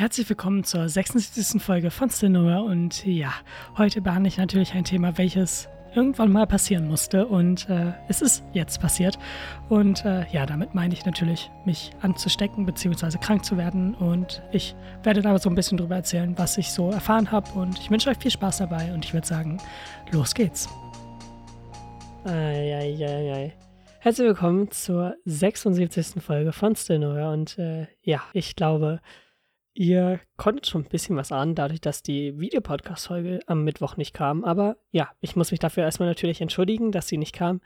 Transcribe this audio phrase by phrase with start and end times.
[0.00, 1.62] Herzlich willkommen zur 76.
[1.62, 3.34] Folge von Cinema und ja,
[3.76, 8.42] heute behandle ich natürlich ein Thema, welches irgendwann mal passieren musste und äh, es ist
[8.54, 9.18] jetzt passiert
[9.68, 13.18] und äh, ja, damit meine ich natürlich, mich anzustecken bzw.
[13.18, 16.90] krank zu werden und ich werde da so ein bisschen drüber erzählen, was ich so
[16.90, 19.58] erfahren habe und ich wünsche euch viel Spaß dabei und ich würde sagen,
[20.12, 20.66] los geht's.
[22.24, 23.52] Eieiei.
[23.98, 26.22] Herzlich willkommen zur 76.
[26.22, 29.00] Folge von Stillnowhere und äh, ja, ich glaube,
[29.72, 34.44] Ihr konntet schon ein bisschen was ahnen, dadurch, dass die Videopodcast-Folge am Mittwoch nicht kam.
[34.44, 37.60] Aber ja, ich muss mich dafür erstmal natürlich entschuldigen, dass sie nicht kam.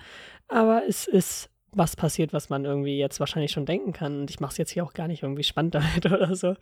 [0.49, 4.21] Aber es ist was passiert, was man irgendwie jetzt wahrscheinlich schon denken kann.
[4.21, 6.55] Und ich mache es jetzt hier auch gar nicht irgendwie spannend damit oder so.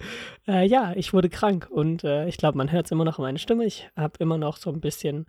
[0.47, 3.25] Äh, ja, ich wurde krank und äh, ich glaube, man hört es immer noch in
[3.25, 3.65] meiner Stimme.
[3.65, 5.27] Ich habe immer noch so ein bisschen,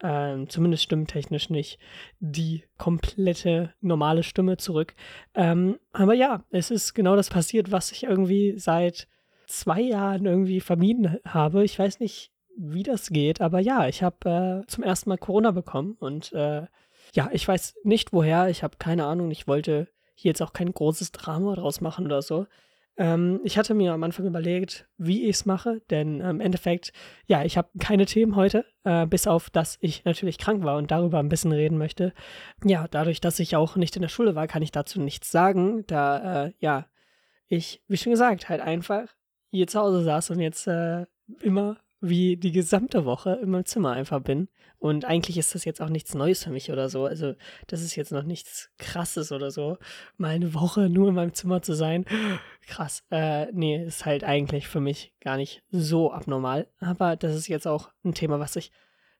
[0.00, 1.78] äh, zumindest stimmtechnisch nicht,
[2.20, 4.94] die komplette normale Stimme zurück.
[5.34, 9.08] Ähm, aber ja, es ist genau das passiert, was ich irgendwie seit
[9.46, 11.64] zwei Jahren irgendwie vermieden habe.
[11.64, 15.50] Ich weiß nicht, wie das geht, aber ja, ich habe äh, zum ersten Mal Corona
[15.50, 16.66] bekommen und äh,
[17.12, 20.72] ja, ich weiß nicht woher, ich habe keine Ahnung, ich wollte hier jetzt auch kein
[20.72, 22.46] großes Drama draus machen oder so.
[22.96, 26.92] Ähm, ich hatte mir am Anfang überlegt, wie ich es mache, denn im Endeffekt,
[27.26, 30.90] ja, ich habe keine Themen heute, äh, bis auf, dass ich natürlich krank war und
[30.90, 32.14] darüber ein bisschen reden möchte.
[32.64, 35.84] Ja, dadurch, dass ich auch nicht in der Schule war, kann ich dazu nichts sagen,
[35.86, 36.86] da, äh, ja,
[37.48, 39.14] ich, wie schon gesagt, halt einfach
[39.50, 41.06] hier zu Hause saß und jetzt äh,
[41.40, 44.48] immer wie die gesamte Woche in meinem Zimmer einfach bin.
[44.78, 47.06] Und eigentlich ist das jetzt auch nichts Neues für mich oder so.
[47.06, 47.34] Also,
[47.66, 49.78] das ist jetzt noch nichts Krasses oder so.
[50.18, 52.04] Mal eine Woche nur in meinem Zimmer zu sein.
[52.66, 53.02] Krass.
[53.10, 56.68] Äh, nee, ist halt eigentlich für mich gar nicht so abnormal.
[56.78, 58.70] Aber das ist jetzt auch ein Thema, was ich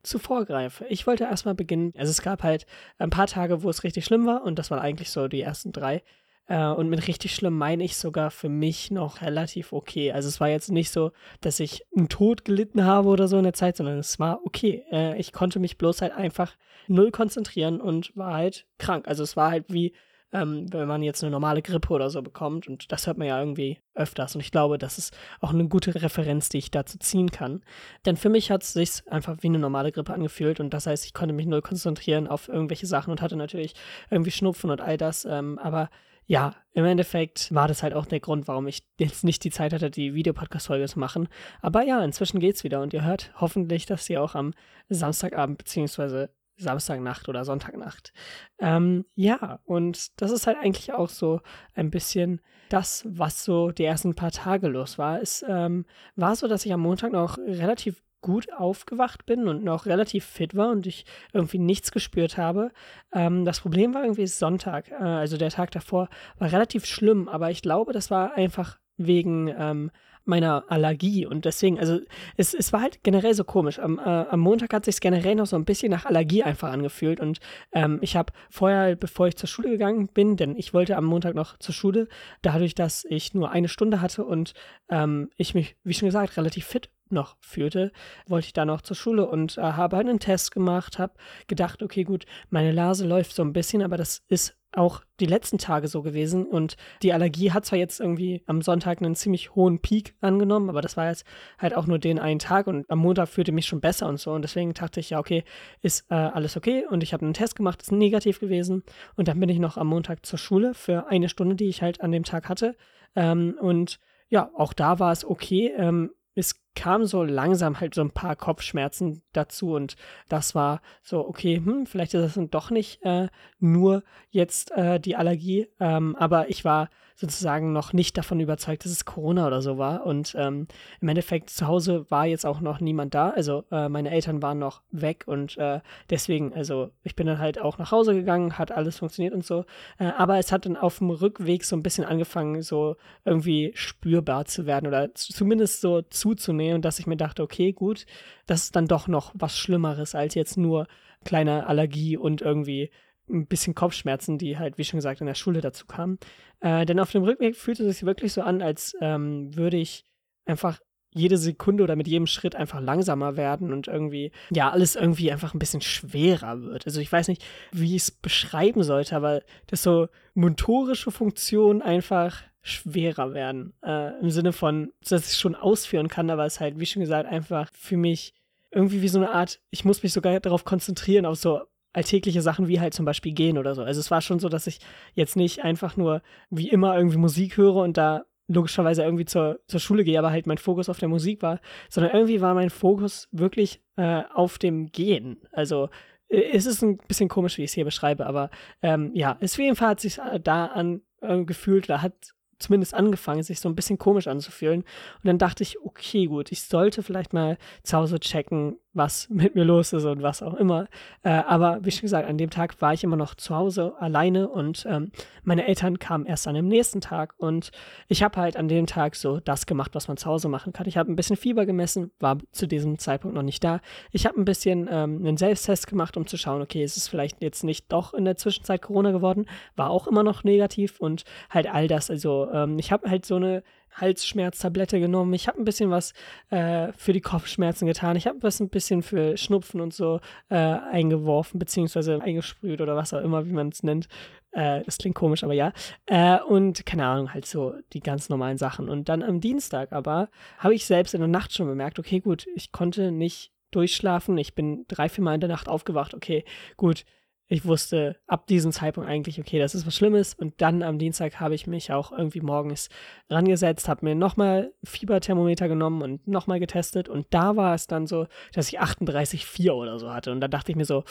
[0.02, 0.84] zuvor greife.
[0.88, 1.94] Ich wollte erstmal beginnen.
[1.96, 2.66] Also, es gab halt
[2.98, 4.42] ein paar Tage, wo es richtig schlimm war.
[4.42, 6.02] Und das waren eigentlich so die ersten drei.
[6.48, 10.12] Äh, und mit richtig schlimm meine ich sogar für mich noch relativ okay.
[10.12, 13.44] Also es war jetzt nicht so, dass ich einen Tod gelitten habe oder so in
[13.44, 14.84] der Zeit, sondern es war okay.
[14.90, 16.56] Äh, ich konnte mich bloß halt einfach
[16.88, 19.08] null konzentrieren und war halt krank.
[19.08, 19.92] Also es war halt wie,
[20.32, 22.68] ähm, wenn man jetzt eine normale Grippe oder so bekommt.
[22.68, 24.36] Und das hört man ja irgendwie öfters.
[24.36, 27.62] Und ich glaube, das ist auch eine gute Referenz, die ich dazu ziehen kann.
[28.04, 30.60] Denn für mich hat es sich einfach wie eine normale Grippe angefühlt.
[30.60, 33.74] Und das heißt, ich konnte mich null konzentrieren auf irgendwelche Sachen und hatte natürlich
[34.10, 35.24] irgendwie Schnupfen und all das.
[35.24, 35.90] Ähm, aber
[36.26, 39.72] ja, im Endeffekt war das halt auch der Grund, warum ich jetzt nicht die Zeit
[39.72, 41.28] hatte, die Videopodcast-Folge zu machen.
[41.62, 44.52] Aber ja, inzwischen geht's wieder und ihr hört hoffentlich, dass ihr auch am
[44.88, 48.12] Samstagabend beziehungsweise Samstagnacht oder Sonntagnacht.
[48.58, 51.40] Ähm, ja, und das ist halt eigentlich auch so
[51.74, 55.20] ein bisschen das, was so die ersten paar Tage los war.
[55.20, 55.84] Es ähm,
[56.16, 60.56] war so, dass ich am Montag noch relativ gut aufgewacht bin und noch relativ fit
[60.56, 62.72] war und ich irgendwie nichts gespürt habe.
[63.12, 67.52] Ähm, das Problem war irgendwie Sonntag, äh, also der Tag davor, war relativ schlimm, aber
[67.52, 69.92] ich glaube, das war einfach wegen ähm,
[70.24, 72.00] meiner Allergie und deswegen, also
[72.36, 73.78] es, es war halt generell so komisch.
[73.78, 77.20] Am, äh, am Montag hat sich generell noch so ein bisschen nach Allergie einfach angefühlt
[77.20, 77.38] und
[77.70, 81.36] ähm, ich habe vorher, bevor ich zur Schule gegangen bin, denn ich wollte am Montag
[81.36, 82.08] noch zur Schule,
[82.42, 84.52] dadurch, dass ich nur eine Stunde hatte und
[84.88, 87.92] ähm, ich mich, wie schon gesagt, relativ fit noch führte,
[88.26, 91.14] wollte ich da noch zur Schule und äh, habe einen Test gemacht, habe
[91.46, 95.56] gedacht, okay, gut, meine Nase läuft so ein bisschen, aber das ist auch die letzten
[95.56, 99.80] Tage so gewesen und die Allergie hat zwar jetzt irgendwie am Sonntag einen ziemlich hohen
[99.80, 101.24] Peak angenommen, aber das war jetzt
[101.58, 104.32] halt auch nur den einen Tag und am Montag fühlte mich schon besser und so
[104.32, 105.44] und deswegen dachte ich, ja, okay,
[105.80, 108.82] ist äh, alles okay und ich habe einen Test gemacht, ist negativ gewesen
[109.14, 112.02] und dann bin ich noch am Montag zur Schule für eine Stunde, die ich halt
[112.02, 112.76] an dem Tag hatte
[113.14, 115.72] ähm, und ja, auch da war es okay.
[115.76, 119.96] Ähm, es kam so langsam halt so ein paar Kopfschmerzen dazu und
[120.28, 123.28] das war so, okay, hm, vielleicht ist das dann doch nicht äh,
[123.58, 128.92] nur jetzt äh, die Allergie, ähm, aber ich war sozusagen noch nicht davon überzeugt, dass
[128.92, 130.68] es Corona oder so war und ähm,
[131.00, 134.58] im Endeffekt zu Hause war jetzt auch noch niemand da, also äh, meine Eltern waren
[134.58, 138.70] noch weg und äh, deswegen, also ich bin dann halt auch nach Hause gegangen, hat
[138.70, 139.64] alles funktioniert und so,
[139.98, 144.44] äh, aber es hat dann auf dem Rückweg so ein bisschen angefangen, so irgendwie spürbar
[144.44, 148.06] zu werden oder zumindest so zuzunehmen und dass ich mir dachte, okay, gut,
[148.46, 150.86] das ist dann doch noch was Schlimmeres als jetzt nur
[151.24, 152.90] kleine Allergie und irgendwie
[153.28, 156.18] ein bisschen Kopfschmerzen, die halt, wie schon gesagt, in der Schule dazu kamen.
[156.60, 160.04] Äh, denn auf dem Rückweg fühlte es sich wirklich so an, als ähm, würde ich
[160.44, 160.80] einfach
[161.16, 165.54] jede Sekunde oder mit jedem Schritt einfach langsamer werden und irgendwie, ja, alles irgendwie einfach
[165.54, 166.86] ein bisschen schwerer wird.
[166.86, 172.42] Also ich weiß nicht, wie ich es beschreiben sollte, aber dass so motorische Funktionen einfach
[172.62, 173.74] schwerer werden.
[173.82, 177.28] Äh, Im Sinne von, dass ich schon ausführen kann, aber es halt, wie schon gesagt,
[177.28, 178.34] einfach für mich
[178.70, 181.62] irgendwie wie so eine Art, ich muss mich sogar darauf konzentrieren, auf so
[181.92, 183.82] alltägliche Sachen wie halt zum Beispiel gehen oder so.
[183.82, 184.80] Also es war schon so, dass ich
[185.14, 189.80] jetzt nicht einfach nur wie immer irgendwie Musik höre und da logischerweise irgendwie zur, zur
[189.80, 193.28] Schule gehe, aber halt mein Fokus auf der Musik war, sondern irgendwie war mein Fokus
[193.32, 195.40] wirklich äh, auf dem Gehen.
[195.52, 195.88] Also
[196.28, 198.50] äh, es ist ein bisschen komisch, wie ich es hier beschreibe, aber
[198.82, 202.14] ähm, ja, es auf jeden Fall hat sich äh, da an äh, gefühlt oder hat
[202.58, 204.80] zumindest angefangen, sich so ein bisschen komisch anzufühlen.
[204.80, 209.54] Und dann dachte ich, okay, gut, ich sollte vielleicht mal zu Hause checken, was mit
[209.54, 210.88] mir los ist und was auch immer.
[211.22, 214.48] Äh, aber wie schon gesagt, an dem Tag war ich immer noch zu Hause alleine
[214.48, 215.10] und ähm,
[215.44, 217.70] meine Eltern kamen erst an dem nächsten Tag und
[218.08, 220.88] ich habe halt an dem Tag so das gemacht, was man zu Hause machen kann.
[220.88, 223.80] Ich habe ein bisschen Fieber gemessen, war zu diesem Zeitpunkt noch nicht da.
[224.12, 227.42] Ich habe ein bisschen ähm, einen Selbsttest gemacht, um zu schauen, okay, ist es vielleicht
[227.42, 229.46] jetzt nicht doch in der Zwischenzeit Corona geworden,
[229.76, 232.10] war auch immer noch negativ und halt all das.
[232.10, 233.62] Also ähm, ich habe halt so eine
[233.96, 235.32] Halsschmerztablette genommen.
[235.34, 236.12] Ich habe ein bisschen was
[236.50, 238.16] äh, für die Kopfschmerzen getan.
[238.16, 243.14] Ich habe was ein bisschen für Schnupfen und so äh, eingeworfen, beziehungsweise eingesprüht oder was
[243.14, 244.08] auch immer, wie man es nennt.
[244.52, 245.72] Äh, das klingt komisch, aber ja.
[246.06, 248.88] Äh, und keine Ahnung, halt so die ganz normalen Sachen.
[248.88, 250.28] Und dann am Dienstag aber
[250.58, 254.38] habe ich selbst in der Nacht schon bemerkt, okay, gut, ich konnte nicht durchschlafen.
[254.38, 256.14] Ich bin drei, vier Mal in der Nacht aufgewacht.
[256.14, 256.44] Okay,
[256.76, 257.04] gut
[257.48, 260.34] ich wusste ab diesem Zeitpunkt eigentlich, okay, das ist was Schlimmes.
[260.34, 262.88] Und dann am Dienstag habe ich mich auch irgendwie morgens
[263.30, 267.08] rangesetzt, habe mir nochmal Fieberthermometer genommen und nochmal getestet.
[267.08, 270.32] Und da war es dann so, dass ich 38,4 oder so hatte.
[270.32, 271.04] Und da dachte ich mir so,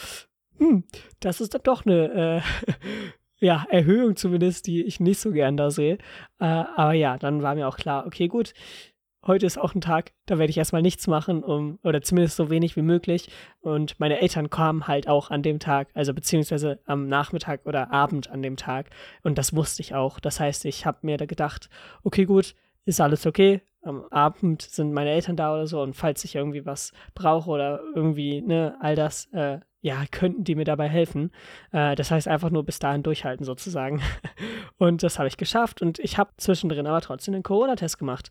[0.58, 0.84] hm,
[1.20, 2.74] das ist dann doch eine äh,
[3.38, 5.94] ja, Erhöhung zumindest, die ich nicht so gern da sehe.
[6.38, 8.52] Äh, aber ja, dann war mir auch klar, okay, gut,
[9.26, 12.50] heute ist auch ein Tag, da werde ich erstmal nichts machen, um, oder zumindest so
[12.50, 13.30] wenig wie möglich.
[13.60, 18.30] Und meine Eltern kamen halt auch an dem Tag, also beziehungsweise am Nachmittag oder Abend
[18.30, 18.90] an dem Tag.
[19.22, 20.20] Und das wusste ich auch.
[20.20, 21.68] Das heißt, ich habe mir da gedacht,
[22.02, 23.60] okay, gut, ist alles okay.
[23.82, 27.80] Am Abend sind meine Eltern da oder so und falls ich irgendwie was brauche oder
[27.94, 31.30] irgendwie, ne, all das, äh, ja, könnten die mir dabei helfen.
[31.70, 34.02] Äh, das heißt einfach nur bis dahin durchhalten sozusagen.
[34.78, 38.30] und das habe ich geschafft und ich habe zwischendrin aber trotzdem den Corona-Test gemacht.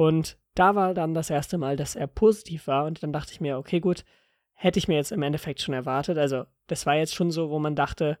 [0.00, 2.86] Und da war dann das erste Mal, dass er positiv war.
[2.86, 4.06] Und dann dachte ich mir, okay, gut,
[4.54, 6.16] hätte ich mir jetzt im Endeffekt schon erwartet.
[6.16, 8.16] Also, das war jetzt schon so, wo man dachte,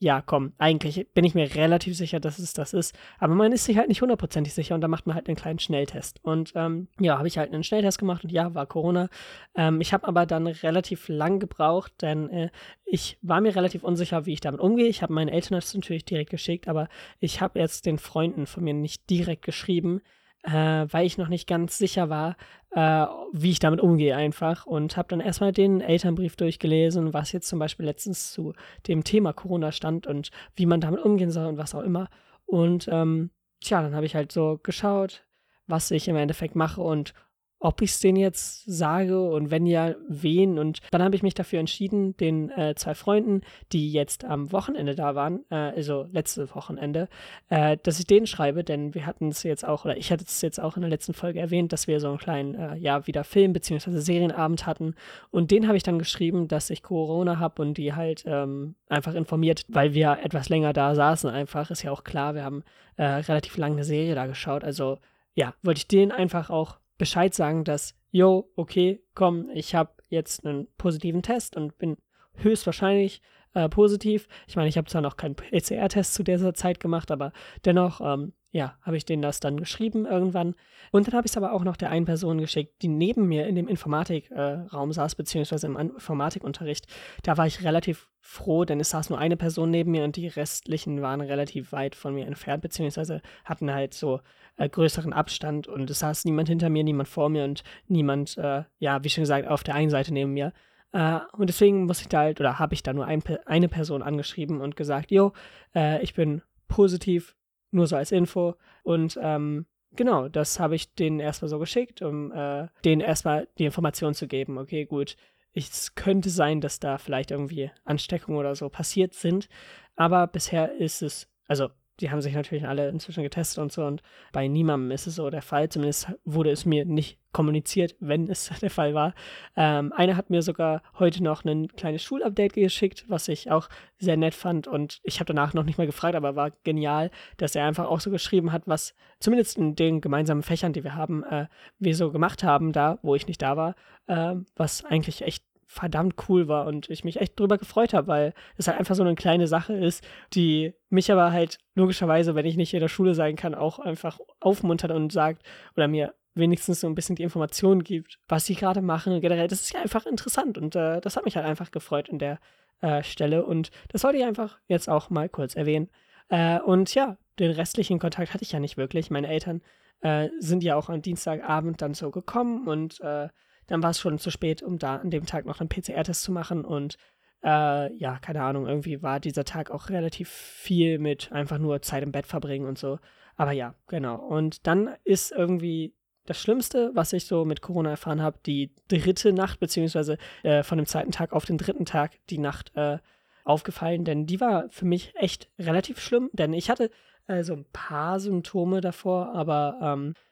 [0.00, 2.98] ja, komm, eigentlich bin ich mir relativ sicher, dass es das ist.
[3.20, 5.60] Aber man ist sich halt nicht hundertprozentig sicher und da macht man halt einen kleinen
[5.60, 6.18] Schnelltest.
[6.24, 9.08] Und ähm, ja, habe ich halt einen Schnelltest gemacht und ja, war Corona.
[9.54, 12.50] Ähm, ich habe aber dann relativ lang gebraucht, denn äh,
[12.84, 14.88] ich war mir relativ unsicher, wie ich damit umgehe.
[14.88, 16.88] Ich habe meinen Eltern das natürlich direkt geschickt, aber
[17.20, 20.00] ich habe jetzt den Freunden von mir nicht direkt geschrieben,
[20.42, 22.36] äh, weil ich noch nicht ganz sicher war,
[22.70, 24.66] äh, wie ich damit umgehe einfach.
[24.66, 28.54] Und habe dann erstmal den Elternbrief durchgelesen, was jetzt zum Beispiel letztens zu
[28.86, 32.08] dem Thema Corona stand und wie man damit umgehen soll und was auch immer.
[32.46, 35.24] Und ähm, tja, dann habe ich halt so geschaut,
[35.66, 37.14] was ich im Endeffekt mache und
[37.60, 40.58] ob ich es denen jetzt sage und wenn ja, wen.
[40.58, 43.42] Und dann habe ich mich dafür entschieden, den äh, zwei Freunden,
[43.72, 47.08] die jetzt am Wochenende da waren, äh, also letzte Wochenende,
[47.50, 50.40] äh, dass ich denen schreibe, denn wir hatten es jetzt auch, oder ich hatte es
[50.40, 53.24] jetzt auch in der letzten Folge erwähnt, dass wir so einen kleinen, äh, ja, wieder
[53.24, 53.98] Film- bzw.
[53.98, 54.94] Serienabend hatten.
[55.30, 59.14] Und den habe ich dann geschrieben, dass ich Corona habe und die halt ähm, einfach
[59.14, 61.70] informiert, weil wir etwas länger da saßen einfach.
[61.70, 62.64] Ist ja auch klar, wir haben
[62.96, 64.64] äh, relativ lange eine Serie da geschaut.
[64.64, 64.98] Also
[65.34, 70.44] ja, wollte ich denen einfach auch Bescheid sagen, dass, yo, okay, komm, ich habe jetzt
[70.44, 71.96] einen positiven Test und bin
[72.34, 73.22] höchstwahrscheinlich
[73.54, 74.28] äh, positiv.
[74.46, 77.32] Ich meine, ich habe zwar noch keinen PCR-Test zu dieser Zeit gemacht, aber
[77.64, 80.54] dennoch, ähm, ja, habe ich denen das dann geschrieben irgendwann.
[80.90, 83.46] Und dann habe ich es aber auch noch der einen Person geschickt, die neben mir
[83.46, 86.86] in dem Informatikraum äh, saß, beziehungsweise im Informatikunterricht.
[87.22, 90.26] Da war ich relativ froh, denn es saß nur eine Person neben mir und die
[90.26, 94.20] restlichen waren relativ weit von mir entfernt, beziehungsweise hatten halt so
[94.56, 98.64] äh, größeren Abstand und es saß niemand hinter mir, niemand vor mir und niemand, äh,
[98.78, 100.52] ja, wie schon gesagt, auf der einen Seite neben mir.
[100.92, 104.02] Uh, und deswegen muss ich da halt, oder habe ich da nur ein, eine Person
[104.02, 105.32] angeschrieben und gesagt, jo,
[105.74, 107.36] äh, ich bin positiv,
[107.70, 108.56] nur so als Info.
[108.82, 113.66] Und ähm, genau, das habe ich denen erstmal so geschickt, um äh, denen erstmal die
[113.66, 114.58] Information zu geben.
[114.58, 115.16] Okay, gut,
[115.52, 119.48] es könnte sein, dass da vielleicht irgendwie Ansteckungen oder so passiert sind.
[119.96, 121.68] Aber bisher ist es, also
[122.00, 124.02] die haben sich natürlich alle inzwischen getestet und so und
[124.32, 125.68] bei niemandem ist es so der Fall.
[125.68, 129.14] Zumindest wurde es mir nicht kommuniziert, wenn es der Fall war.
[129.56, 134.16] Ähm, einer hat mir sogar heute noch ein kleines Schulupdate geschickt, was ich auch sehr
[134.16, 137.66] nett fand und ich habe danach noch nicht mal gefragt, aber war genial, dass er
[137.66, 141.46] einfach auch so geschrieben hat, was zumindest in den gemeinsamen Fächern, die wir haben, äh,
[141.78, 143.74] wir so gemacht haben, da, wo ich nicht da war,
[144.06, 148.34] äh, was eigentlich echt verdammt cool war und ich mich echt drüber gefreut habe, weil
[148.56, 152.56] es halt einfach so eine kleine Sache ist, die mich aber halt logischerweise, wenn ich
[152.56, 155.44] nicht in der Schule sein kann, auch einfach aufmuntert und sagt
[155.76, 159.46] oder mir wenigstens so ein bisschen die Informationen gibt, was sie gerade machen und generell,
[159.46, 162.40] das ist ja einfach interessant und äh, das hat mich halt einfach gefreut an der
[162.80, 165.88] äh, Stelle und das wollte ich einfach jetzt auch mal kurz erwähnen.
[166.30, 169.08] Äh, und ja, den restlichen Kontakt hatte ich ja nicht wirklich.
[169.10, 169.62] Meine Eltern
[170.00, 173.28] äh, sind ja auch am Dienstagabend dann so gekommen und äh,
[173.70, 176.32] dann war es schon zu spät, um da an dem Tag noch einen PCR-Test zu
[176.32, 176.98] machen und
[177.42, 182.02] äh, ja, keine Ahnung, irgendwie war dieser Tag auch relativ viel mit einfach nur Zeit
[182.02, 182.98] im Bett verbringen und so.
[183.36, 184.16] Aber ja, genau.
[184.16, 185.94] Und dann ist irgendwie
[186.26, 190.76] das Schlimmste, was ich so mit Corona erfahren habe, die dritte Nacht, beziehungsweise äh, von
[190.76, 192.98] dem zweiten Tag auf den dritten Tag die Nacht äh,
[193.44, 196.90] aufgefallen, denn die war für mich echt relativ schlimm, denn ich hatte
[197.26, 200.29] äh, so ein paar Symptome davor, aber ähm, äh,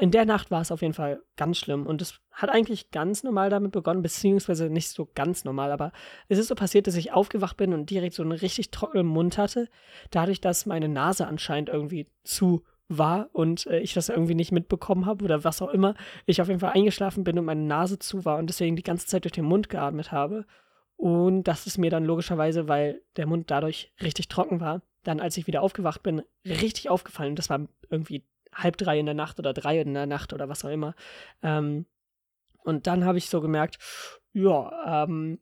[0.00, 3.24] in der Nacht war es auf jeden Fall ganz schlimm und es hat eigentlich ganz
[3.24, 5.92] normal damit begonnen, beziehungsweise nicht so ganz normal, aber
[6.28, 9.38] es ist so passiert, dass ich aufgewacht bin und direkt so einen richtig trockenen Mund
[9.38, 9.68] hatte,
[10.10, 15.06] dadurch, dass meine Nase anscheinend irgendwie zu war und äh, ich das irgendwie nicht mitbekommen
[15.06, 15.94] habe oder was auch immer.
[16.26, 19.06] Ich auf jeden Fall eingeschlafen bin und meine Nase zu war und deswegen die ganze
[19.06, 20.46] Zeit durch den Mund geatmet habe.
[20.96, 25.36] Und das ist mir dann logischerweise, weil der Mund dadurch richtig trocken war, dann als
[25.36, 27.36] ich wieder aufgewacht bin, richtig aufgefallen.
[27.36, 30.64] Das war irgendwie halb drei in der Nacht oder drei in der Nacht oder was
[30.64, 30.94] auch immer.
[31.42, 31.86] Ähm,
[32.64, 33.78] und dann habe ich so gemerkt,
[34.32, 35.38] ja, ähm,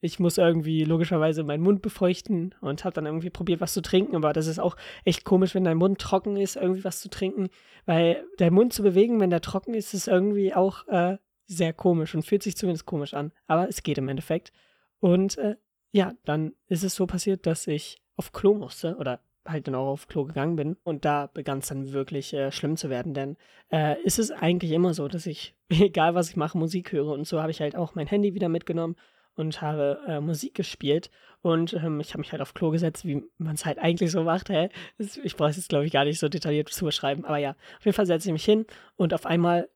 [0.00, 4.14] ich muss irgendwie logischerweise meinen Mund befeuchten und habe dann irgendwie probiert, was zu trinken.
[4.14, 7.48] Aber das ist auch echt komisch, wenn dein Mund trocken ist, irgendwie was zu trinken.
[7.86, 12.14] Weil der Mund zu bewegen, wenn der trocken ist, ist irgendwie auch äh, sehr komisch
[12.14, 13.32] und fühlt sich zumindest komisch an.
[13.46, 14.52] Aber es geht im Endeffekt.
[15.00, 15.56] Und äh,
[15.92, 19.88] ja, dann ist es so passiert, dass ich auf Klo musste oder halt dann auch
[19.88, 20.76] auf Klo gegangen bin.
[20.84, 23.36] Und da begann es dann wirklich äh, schlimm zu werden, denn
[23.70, 27.12] äh, ist es eigentlich immer so, dass ich, egal was ich mache, Musik höre.
[27.12, 28.96] Und so habe ich halt auch mein Handy wieder mitgenommen
[29.34, 31.10] und habe äh, Musik gespielt.
[31.42, 34.22] Und ähm, ich habe mich halt auf Klo gesetzt, wie man es halt eigentlich so
[34.22, 34.48] macht.
[34.48, 34.70] Hä?
[34.98, 37.24] Ich brauche es jetzt, glaube ich, gar nicht so detailliert zu beschreiben.
[37.24, 39.68] Aber ja, auf jeden Fall setze ich mich hin und auf einmal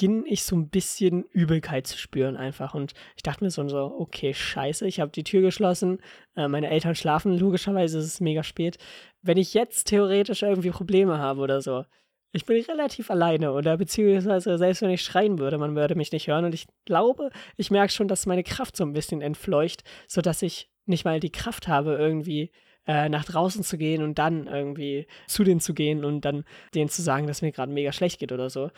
[0.00, 2.72] beginne ich so ein bisschen Übelkeit zu spüren einfach.
[2.72, 5.98] Und ich dachte mir so, so okay, scheiße, ich habe die Tür geschlossen.
[6.34, 8.78] Äh, meine Eltern schlafen, logischerweise ist es mega spät.
[9.20, 11.84] Wenn ich jetzt theoretisch irgendwie Probleme habe oder so,
[12.32, 16.28] ich bin relativ alleine oder beziehungsweise selbst wenn ich schreien würde, man würde mich nicht
[16.28, 16.46] hören.
[16.46, 17.28] Und ich glaube,
[17.58, 21.32] ich merke schon, dass meine Kraft so ein bisschen entfleucht, sodass ich nicht mal die
[21.32, 22.52] Kraft habe, irgendwie
[22.86, 26.88] äh, nach draußen zu gehen und dann irgendwie zu denen zu gehen und dann denen
[26.88, 28.70] zu sagen, dass mir gerade mega schlecht geht oder so.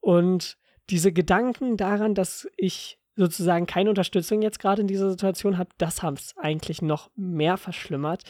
[0.00, 0.56] Und
[0.90, 6.02] diese Gedanken daran, dass ich sozusagen keine Unterstützung jetzt gerade in dieser Situation habe, das
[6.02, 8.24] haben es eigentlich noch mehr verschlimmert.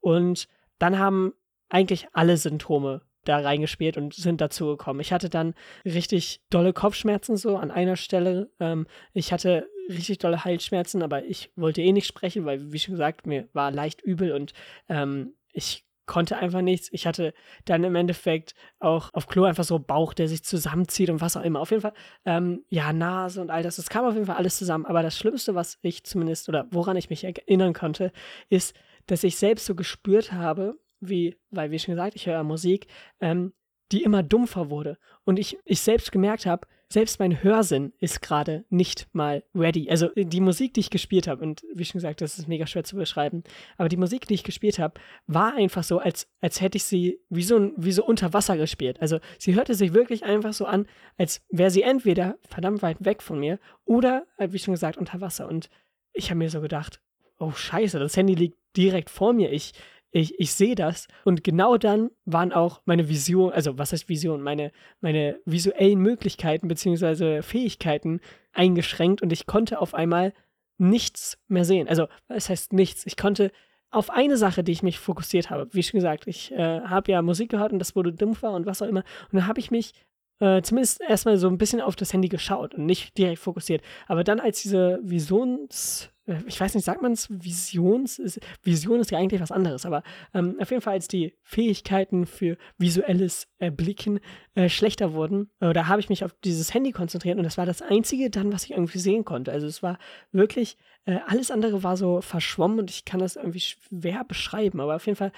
[0.00, 1.32] Und dann haben
[1.68, 5.00] eigentlich alle Symptome da reingespielt und sind dazu gekommen.
[5.00, 5.54] Ich hatte dann
[5.84, 8.50] richtig dolle Kopfschmerzen so an einer Stelle.
[8.60, 12.94] Ähm, ich hatte richtig dolle Halsschmerzen, aber ich wollte eh nicht sprechen, weil, wie schon
[12.94, 14.52] gesagt, mir war leicht übel und
[14.88, 16.88] ähm, ich konnte einfach nichts.
[16.92, 17.34] Ich hatte
[17.64, 21.42] dann im Endeffekt auch auf Klo einfach so Bauch, der sich zusammenzieht und was auch
[21.42, 21.60] immer.
[21.60, 21.94] Auf jeden Fall,
[22.24, 23.78] ähm, ja, Nase und all das.
[23.78, 24.86] Es kam auf jeden Fall alles zusammen.
[24.86, 28.12] Aber das Schlimmste, was ich zumindest oder woran ich mich erinnern konnte,
[28.48, 28.74] ist,
[29.06, 32.86] dass ich selbst so gespürt habe, wie, weil wie schon gesagt, ich höre Musik,
[33.20, 33.52] ähm,
[33.92, 34.98] die immer dumpfer wurde.
[35.24, 39.90] Und ich, ich selbst gemerkt habe, selbst mein Hörsinn ist gerade nicht mal ready.
[39.90, 42.84] Also die Musik, die ich gespielt habe, und wie schon gesagt, das ist mega schwer
[42.84, 43.42] zu beschreiben,
[43.76, 47.20] aber die Musik, die ich gespielt habe, war einfach so, als, als hätte ich sie
[47.30, 49.00] wie so, wie so unter Wasser gespielt.
[49.00, 50.86] Also sie hörte sich wirklich einfach so an,
[51.16, 55.20] als wäre sie entweder verdammt weit weg von mir oder, äh, wie schon gesagt, unter
[55.20, 55.48] Wasser.
[55.48, 55.70] Und
[56.12, 57.00] ich habe mir so gedacht,
[57.38, 59.52] oh scheiße, das Handy liegt direkt vor mir.
[59.52, 59.72] Ich,
[60.14, 61.08] ich, ich sehe das.
[61.24, 66.68] Und genau dann waren auch meine Vision, also was heißt Vision, meine, meine visuellen Möglichkeiten
[66.68, 67.42] bzw.
[67.42, 68.20] Fähigkeiten
[68.52, 70.32] eingeschränkt und ich konnte auf einmal
[70.78, 71.88] nichts mehr sehen.
[71.88, 73.06] Also, es heißt nichts.
[73.06, 73.50] Ich konnte
[73.90, 75.68] auf eine Sache, die ich mich fokussiert habe.
[75.72, 78.82] Wie schon gesagt, ich äh, habe ja Musik gehört und das wurde dumpfer und was
[78.82, 79.02] auch immer.
[79.32, 79.94] Und dann habe ich mich
[80.38, 83.82] äh, zumindest erstmal so ein bisschen auf das Handy geschaut und nicht direkt fokussiert.
[84.06, 86.10] Aber dann, als diese Visions,
[86.46, 88.18] ich weiß nicht, sagt man es Visions?
[88.18, 90.02] Ist, Vision ist ja eigentlich was anderes, aber
[90.32, 94.20] ähm, auf jeden Fall, als die Fähigkeiten für visuelles Erblicken
[94.54, 97.66] äh, schlechter wurden, äh, da habe ich mich auf dieses Handy konzentriert und das war
[97.66, 99.52] das einzige dann, was ich irgendwie sehen konnte.
[99.52, 99.98] Also es war
[100.32, 104.96] wirklich, äh, alles andere war so verschwommen und ich kann das irgendwie schwer beschreiben, aber
[104.96, 105.32] auf jeden Fall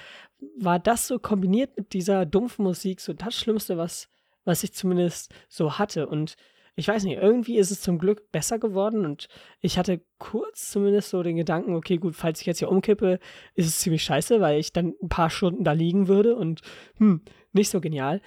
[0.57, 4.09] war das so kombiniert mit dieser dumpfen Musik so das Schlimmste, was,
[4.45, 6.37] was ich zumindest so hatte und
[6.79, 9.29] ich weiß nicht, irgendwie ist es zum Glück besser geworden und
[9.61, 13.19] ich hatte kurz zumindest so den Gedanken, okay, gut, falls ich jetzt hier umkippe,
[13.55, 16.61] ist es ziemlich scheiße, weil ich dann ein paar Stunden da liegen würde und
[16.99, 18.21] hm, nicht so genial.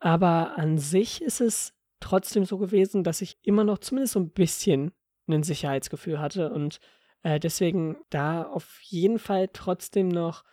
[0.00, 4.30] Aber an sich ist es trotzdem so gewesen, dass ich immer noch zumindest so ein
[4.30, 4.92] bisschen
[5.26, 6.80] ein Sicherheitsgefühl hatte und
[7.22, 10.44] äh, deswegen da auf jeden Fall trotzdem noch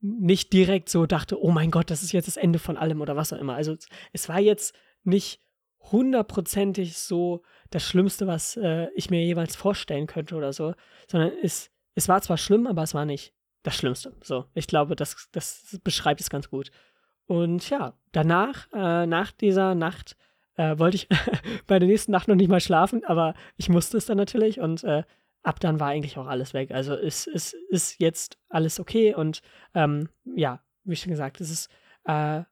[0.00, 3.16] nicht direkt so dachte, oh mein Gott, das ist jetzt das Ende von allem oder
[3.16, 3.54] was auch immer.
[3.54, 3.74] Also
[4.12, 5.40] es war jetzt nicht
[5.80, 10.74] hundertprozentig so das Schlimmste, was äh, ich mir jeweils vorstellen könnte oder so,
[11.06, 14.14] sondern es, es war zwar schlimm, aber es war nicht das Schlimmste.
[14.22, 16.70] So, ich glaube, das, das beschreibt es ganz gut.
[17.26, 20.16] und ja, danach, äh, nach dieser Nacht,
[20.56, 21.08] äh, wollte ich
[21.66, 24.84] bei der nächsten Nacht noch nicht mal schlafen, aber ich musste es dann natürlich und
[24.84, 25.04] äh,
[25.42, 26.72] ab dann war eigentlich auch alles weg.
[26.72, 29.40] Also es, es ist jetzt alles okay und
[29.74, 31.70] ähm, ja, wie schon gesagt, es ist
[32.04, 32.42] äh,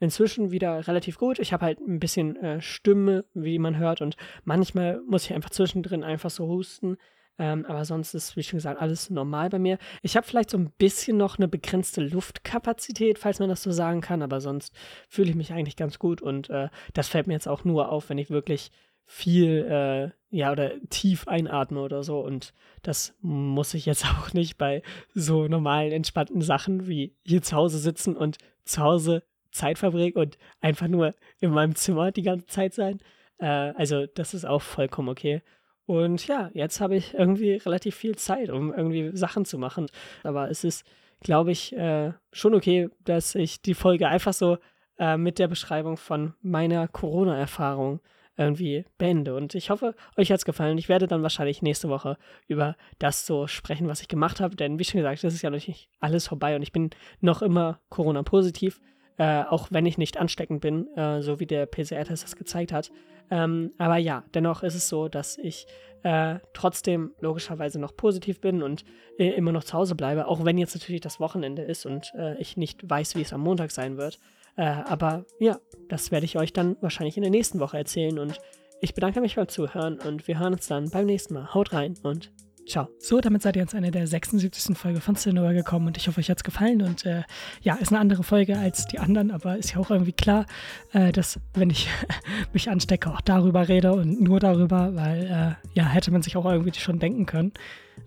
[0.00, 1.38] inzwischen wieder relativ gut.
[1.38, 5.50] Ich habe halt ein bisschen äh, Stimme, wie man hört, und manchmal muss ich einfach
[5.50, 6.96] zwischendrin einfach so husten.
[7.36, 9.78] Ähm, aber sonst ist, wie schon gesagt, alles normal bei mir.
[10.02, 14.00] Ich habe vielleicht so ein bisschen noch eine begrenzte Luftkapazität, falls man das so sagen
[14.00, 14.72] kann, aber sonst
[15.08, 18.08] fühle ich mich eigentlich ganz gut und äh, das fällt mir jetzt auch nur auf,
[18.08, 18.70] wenn ich wirklich
[19.06, 22.20] viel, äh, ja, oder tief einatme oder so.
[22.20, 24.82] Und das muss ich jetzt auch nicht bei
[25.14, 29.22] so normalen, entspannten Sachen wie hier zu Hause sitzen und zu Hause
[29.54, 33.00] Zeit verbringen und einfach nur in meinem Zimmer die ganze Zeit sein.
[33.38, 35.42] Äh, also das ist auch vollkommen okay.
[35.86, 39.86] Und ja, jetzt habe ich irgendwie relativ viel Zeit, um irgendwie Sachen zu machen.
[40.22, 40.84] Aber es ist,
[41.20, 44.58] glaube ich, äh, schon okay, dass ich die Folge einfach so
[44.98, 48.00] äh, mit der Beschreibung von meiner Corona-Erfahrung
[48.36, 49.36] irgendwie beende.
[49.36, 50.78] Und ich hoffe, euch hat es gefallen.
[50.78, 52.16] Ich werde dann wahrscheinlich nächste Woche
[52.48, 54.56] über das so sprechen, was ich gemacht habe.
[54.56, 57.42] Denn wie schon gesagt, das ist ja noch nicht alles vorbei und ich bin noch
[57.42, 58.80] immer Corona-positiv
[59.18, 62.90] äh, auch wenn ich nicht ansteckend bin, äh, so wie der PCR-Test das gezeigt hat.
[63.30, 65.66] Ähm, aber ja, dennoch ist es so, dass ich
[66.02, 68.84] äh, trotzdem logischerweise noch positiv bin und
[69.18, 72.36] äh, immer noch zu Hause bleibe, auch wenn jetzt natürlich das Wochenende ist und äh,
[72.38, 74.18] ich nicht weiß, wie es am Montag sein wird.
[74.56, 78.38] Aber ja, das werde ich euch dann wahrscheinlich in der nächsten Woche erzählen und
[78.80, 81.52] ich bedanke mich beim Zuhören und wir hören uns dann beim nächsten Mal.
[81.54, 82.30] Haut rein und
[82.66, 82.88] Ciao.
[82.98, 84.76] So, damit seid ihr ans Ende der 76.
[84.76, 86.82] Folge von Cinema gekommen und ich hoffe, euch hat es gefallen.
[86.82, 87.22] Und äh,
[87.60, 90.46] ja, ist eine andere Folge als die anderen, aber ist ja auch irgendwie klar,
[90.92, 91.88] äh, dass, wenn ich
[92.52, 96.46] mich anstecke, auch darüber rede und nur darüber, weil äh, ja, hätte man sich auch
[96.46, 97.52] irgendwie schon denken können.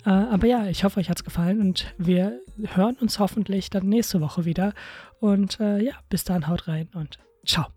[0.06, 2.40] Äh, aber ja, ich hoffe, euch hat es gefallen und wir
[2.74, 4.74] hören uns hoffentlich dann nächste Woche wieder.
[5.20, 7.77] Und äh, ja, bis dahin haut rein und ciao.